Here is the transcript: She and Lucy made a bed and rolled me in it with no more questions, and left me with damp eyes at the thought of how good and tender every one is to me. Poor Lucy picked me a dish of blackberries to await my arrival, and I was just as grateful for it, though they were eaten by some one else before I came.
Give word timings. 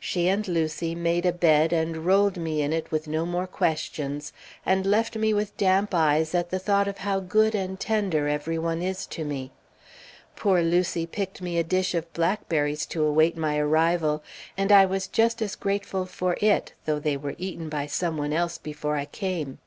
She 0.00 0.26
and 0.26 0.48
Lucy 0.48 0.96
made 0.96 1.24
a 1.24 1.32
bed 1.32 1.72
and 1.72 1.98
rolled 1.98 2.36
me 2.38 2.60
in 2.60 2.72
it 2.72 2.90
with 2.90 3.06
no 3.06 3.24
more 3.24 3.46
questions, 3.46 4.32
and 4.64 4.84
left 4.84 5.14
me 5.16 5.32
with 5.32 5.56
damp 5.56 5.94
eyes 5.94 6.34
at 6.34 6.50
the 6.50 6.58
thought 6.58 6.88
of 6.88 6.98
how 6.98 7.20
good 7.20 7.54
and 7.54 7.78
tender 7.78 8.26
every 8.26 8.58
one 8.58 8.82
is 8.82 9.06
to 9.06 9.24
me. 9.24 9.52
Poor 10.34 10.60
Lucy 10.60 11.06
picked 11.06 11.40
me 11.40 11.56
a 11.56 11.62
dish 11.62 11.94
of 11.94 12.12
blackberries 12.14 12.84
to 12.86 13.04
await 13.04 13.36
my 13.36 13.58
arrival, 13.58 14.24
and 14.56 14.72
I 14.72 14.86
was 14.86 15.06
just 15.06 15.40
as 15.40 15.54
grateful 15.54 16.04
for 16.04 16.36
it, 16.40 16.72
though 16.84 16.98
they 16.98 17.16
were 17.16 17.36
eaten 17.38 17.68
by 17.68 17.86
some 17.86 18.16
one 18.16 18.32
else 18.32 18.58
before 18.58 18.96
I 18.96 19.04
came. 19.04 19.58